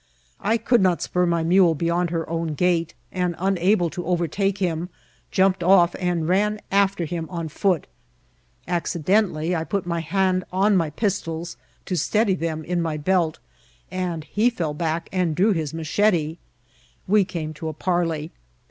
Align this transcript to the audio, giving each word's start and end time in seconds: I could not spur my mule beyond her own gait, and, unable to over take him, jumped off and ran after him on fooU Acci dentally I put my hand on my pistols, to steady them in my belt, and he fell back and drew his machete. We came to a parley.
I 0.39 0.57
could 0.57 0.81
not 0.81 1.03
spur 1.03 1.27
my 1.27 1.43
mule 1.43 1.75
beyond 1.75 2.09
her 2.09 2.27
own 2.27 2.55
gait, 2.55 2.95
and, 3.11 3.35
unable 3.37 3.87
to 3.91 4.03
over 4.03 4.27
take 4.27 4.57
him, 4.57 4.89
jumped 5.29 5.61
off 5.61 5.95
and 5.99 6.27
ran 6.27 6.59
after 6.71 7.05
him 7.05 7.27
on 7.29 7.49
fooU 7.49 7.83
Acci 8.67 9.03
dentally 9.03 9.55
I 9.55 9.63
put 9.63 9.85
my 9.85 9.99
hand 9.99 10.43
on 10.51 10.75
my 10.75 10.89
pistols, 10.89 11.55
to 11.85 11.95
steady 11.95 12.33
them 12.33 12.63
in 12.63 12.81
my 12.81 12.97
belt, 12.97 13.37
and 13.91 14.23
he 14.23 14.49
fell 14.49 14.73
back 14.73 15.07
and 15.11 15.35
drew 15.35 15.51
his 15.51 15.71
machete. 15.71 16.39
We 17.07 17.23
came 17.23 17.53
to 17.53 17.67
a 17.69 17.73
parley. 17.73 18.31